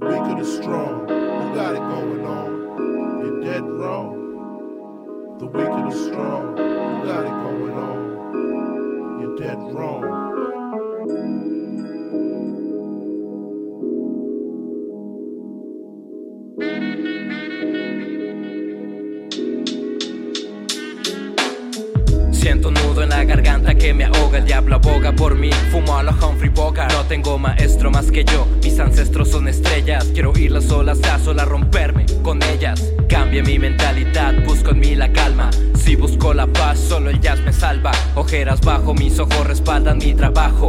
[0.00, 3.20] weak or the strong, who got it going on?
[3.20, 5.36] You're dead wrong.
[5.38, 9.20] The weak or the strong, who got it going on?
[9.20, 10.19] You're dead wrong.
[22.40, 25.50] Siento un nudo en la garganta que me ahoga, el diablo aboga por mí.
[25.70, 28.46] Fumo a la Humphrey Bogart, no tengo maestro más que yo.
[28.62, 32.82] Mis ancestros son estrellas, quiero ir las olas a sola romperme con ellas.
[33.10, 34.19] Cambia mi mentalidad,
[34.70, 35.50] busco en mí la calma.
[35.74, 37.92] Si busco la paz, solo el jazz me salva.
[38.14, 40.66] Ojeras bajo mis ojos respaldan mi trabajo.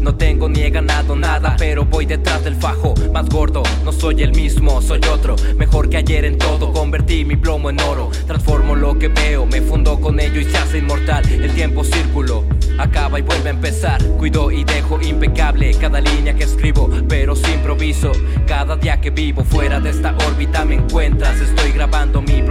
[0.00, 2.94] No tengo ni he ganado nada, pero voy detrás del fajo.
[3.12, 5.36] Más gordo, no soy el mismo, soy otro.
[5.56, 8.10] Mejor que ayer en todo, convertí mi plomo en oro.
[8.26, 11.24] Transformo lo que veo, me fundo con ello y se hace inmortal.
[11.30, 12.44] El tiempo círculo,
[12.78, 14.02] acaba y vuelve a empezar.
[14.18, 18.10] Cuido y dejo impecable cada línea que escribo, pero sin improviso.
[18.46, 21.40] Cada día que vivo fuera de esta órbita me encuentras.
[21.40, 22.41] Estoy grabando mi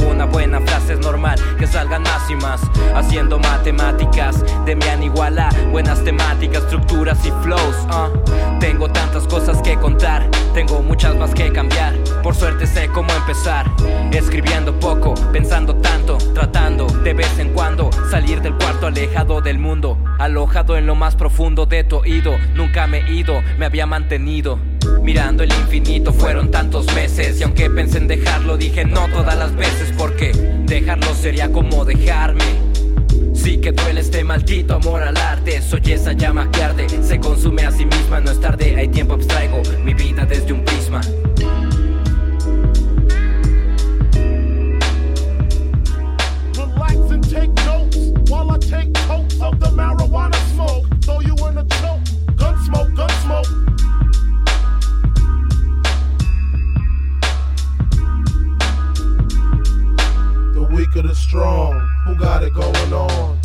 [0.00, 2.60] una buena frase es normal que salgan más más.
[2.94, 5.48] Haciendo matemáticas de mi aniguala.
[5.70, 7.76] Buenas temáticas, estructuras y flows.
[7.90, 8.08] ah.
[8.60, 10.28] Tengo tantas cosas que contar.
[10.54, 11.94] Tengo muchas más que cambiar.
[12.22, 13.66] Por suerte sé cómo empezar.
[14.12, 19.98] Escribiendo poco, pensando tanto, tratando de vez en cuando salir del cuarto alejado del mundo.
[20.18, 22.36] Alojado en lo más profundo de tu oído.
[22.54, 24.58] Nunca me he ido, me había mantenido.
[25.02, 29.54] Mirando el infinito fueron tantos meses y aunque pensé en dejarlo dije no todas las
[29.56, 30.32] veces porque
[30.64, 32.44] dejarlo sería como dejarme.
[33.34, 36.86] Sí que duele este maldito amor al arte Soy esa llama que arde
[60.94, 61.78] weak or the strong?
[62.06, 63.41] Who got it going on?